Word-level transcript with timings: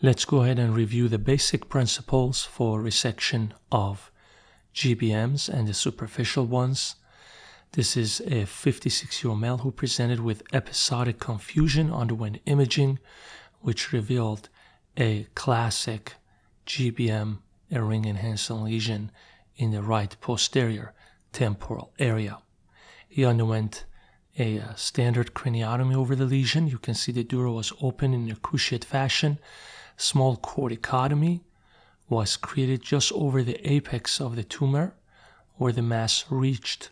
Let's 0.00 0.24
go 0.24 0.44
ahead 0.44 0.60
and 0.60 0.76
review 0.76 1.08
the 1.08 1.18
basic 1.18 1.68
principles 1.68 2.44
for 2.44 2.80
resection 2.80 3.50
of 3.72 4.12
GBMs 4.72 5.48
and 5.48 5.66
the 5.66 5.74
superficial 5.74 6.46
ones. 6.46 6.94
This 7.72 7.96
is 7.96 8.20
a 8.20 8.44
56 8.44 9.24
year 9.24 9.30
old 9.32 9.40
male 9.40 9.58
who 9.58 9.72
presented 9.72 10.20
with 10.20 10.44
episodic 10.52 11.18
confusion 11.18 11.92
underwent 11.92 12.38
imaging, 12.46 13.00
which 13.60 13.92
revealed 13.92 14.48
a 14.96 15.26
classic 15.34 16.14
GBM, 16.64 17.38
a 17.72 17.82
ring 17.82 18.04
enhancing 18.04 18.62
lesion 18.62 19.10
in 19.56 19.72
the 19.72 19.82
right 19.82 20.16
posterior 20.20 20.94
temporal 21.32 21.90
area. 21.98 22.38
He 23.08 23.24
underwent 23.24 23.84
a 24.38 24.60
uh, 24.60 24.74
standard 24.76 25.34
craniotomy 25.34 25.96
over 25.96 26.14
the 26.14 26.24
lesion. 26.24 26.68
You 26.68 26.78
can 26.78 26.94
see 26.94 27.10
the 27.10 27.24
dura 27.24 27.50
was 27.50 27.72
open 27.82 28.14
in 28.14 28.30
a 28.30 28.36
cruciate 28.36 28.84
fashion 28.84 29.40
small 29.98 30.36
corticotomy 30.36 31.42
was 32.08 32.36
created 32.36 32.82
just 32.82 33.12
over 33.12 33.42
the 33.42 33.60
apex 33.70 34.20
of 34.20 34.36
the 34.36 34.44
tumor 34.44 34.94
where 35.56 35.72
the 35.72 35.82
mass 35.82 36.24
reached 36.30 36.88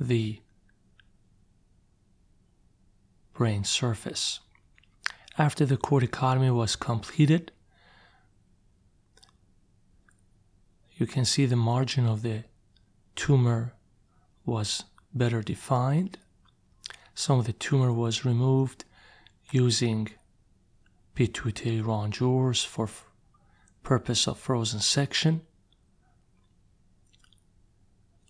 the 0.00 0.40
brain 3.34 3.64
surface. 3.64 4.40
After 5.36 5.66
the 5.66 5.76
corticotomy 5.76 6.54
was 6.54 6.76
completed, 6.76 7.50
you 10.96 11.06
can 11.06 11.24
see 11.24 11.44
the 11.44 11.56
margin 11.56 12.06
of 12.06 12.22
the 12.22 12.44
tumor 13.16 13.74
was 14.46 14.84
better 15.12 15.42
defined. 15.42 16.18
Some 17.14 17.40
of 17.40 17.46
the 17.46 17.52
tumor 17.52 17.92
was 17.92 18.24
removed 18.24 18.84
using 19.50 20.10
pituitary 21.14 21.80
rongeurs 21.80 22.64
for 22.64 22.88
purpose 23.82 24.26
of 24.26 24.38
frozen 24.38 24.80
section. 24.80 25.42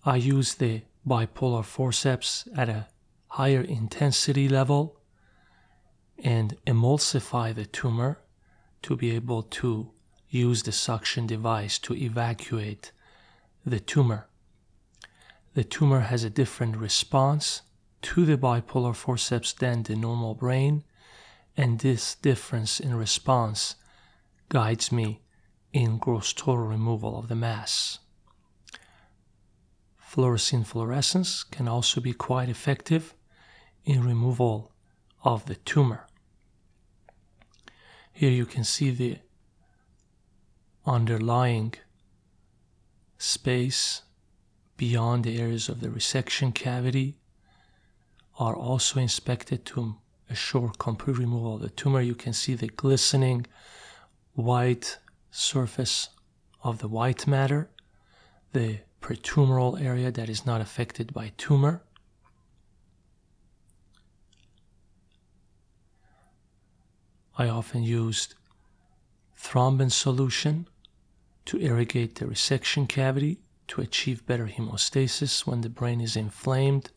I 0.03 0.17
use 0.17 0.55
the 0.55 0.83
bipolar 1.07 1.63
forceps 1.63 2.47
at 2.55 2.69
a 2.69 2.87
higher 3.27 3.61
intensity 3.61 4.47
level 4.47 4.99
and 6.17 6.57
emulsify 6.67 7.53
the 7.53 7.65
tumor 7.65 8.19
to 8.83 8.95
be 8.95 9.11
able 9.11 9.43
to 9.43 9.91
use 10.29 10.63
the 10.63 10.71
suction 10.71 11.25
device 11.25 11.79
to 11.79 11.95
evacuate 11.95 12.91
the 13.65 13.79
tumor. 13.79 14.27
The 15.53 15.63
tumor 15.63 16.01
has 16.01 16.23
a 16.23 16.29
different 16.29 16.77
response 16.77 17.61
to 18.03 18.25
the 18.25 18.37
bipolar 18.37 18.95
forceps 18.95 19.53
than 19.53 19.83
the 19.83 19.95
normal 19.95 20.35
brain 20.35 20.83
and 21.57 21.79
this 21.79 22.15
difference 22.15 22.79
in 22.79 22.95
response 22.95 23.75
guides 24.49 24.91
me 24.91 25.21
in 25.73 25.97
gross 25.97 26.33
total 26.33 26.65
removal 26.65 27.17
of 27.17 27.27
the 27.27 27.35
mass. 27.35 27.99
Fluorescein 29.99 30.65
fluorescence 30.65 31.43
can 31.43 31.67
also 31.67 31.99
be 31.99 32.13
quite 32.13 32.49
effective 32.49 33.13
in 33.83 34.03
removal 34.03 34.71
of 35.23 35.45
the 35.45 35.55
tumor. 35.55 36.07
Here 38.13 38.31
you 38.31 38.45
can 38.45 38.63
see 38.63 38.91
the 38.91 39.17
underlying 40.85 41.73
space 43.17 44.03
beyond 44.77 45.23
the 45.23 45.39
areas 45.39 45.67
of 45.67 45.81
the 45.81 45.89
resection 45.89 46.53
cavity 46.53 47.17
are 48.39 48.55
also 48.55 48.99
inspected 48.99 49.65
to 49.65 49.97
assure 50.29 50.71
complete 50.77 51.17
removal 51.17 51.55
of 51.55 51.61
the 51.61 51.69
tumor. 51.69 52.01
You 52.01 52.15
can 52.15 52.33
see 52.33 52.55
the 52.55 52.67
glistening 52.67 53.45
white 54.33 54.97
surface 55.31 56.09
of 56.63 56.79
the 56.79 56.87
white 56.87 57.27
matter, 57.27 57.69
the 58.53 58.79
peritumoral 59.01 59.79
area 59.79 60.11
that 60.11 60.29
is 60.29 60.45
not 60.45 60.61
affected 60.61 61.13
by 61.13 61.31
tumor. 61.37 61.83
I 67.37 67.49
often 67.49 67.83
used 67.83 68.35
thrombin 69.37 69.91
solution 69.91 70.67
to 71.45 71.59
irrigate 71.59 72.15
the 72.15 72.25
resection 72.25 72.87
cavity 72.87 73.39
to 73.67 73.81
achieve 73.81 74.25
better 74.25 74.47
hemostasis 74.47 75.45
when 75.45 75.61
the 75.61 75.69
brain 75.69 76.01
is 76.01 76.15
inflamed 76.15 76.91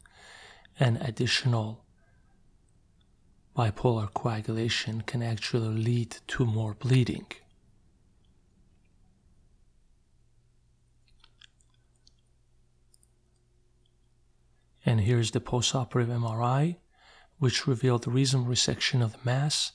and 0.79 0.97
additional 1.03 1.85
bipolar 3.59 4.09
coagulation 4.15 5.01
can 5.01 5.21
actually 5.21 5.67
lead 5.67 6.17
to 6.29 6.47
more 6.47 6.75
bleeding. 6.75 7.27
And 14.87 15.01
here's 15.01 15.33
the 15.33 15.41
postoperative 15.41 16.07
MRI, 16.07 16.77
which 17.39 17.67
revealed 17.67 18.05
the 18.05 18.11
reasonable 18.11 18.53
resection 18.53 19.03
of 19.03 19.13
the 19.13 19.19
mass 19.25 19.73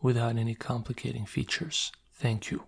without 0.00 0.36
any 0.36 0.54
complicating 0.54 1.26
features. 1.26 1.92
Thank 2.14 2.50
you. 2.50 2.64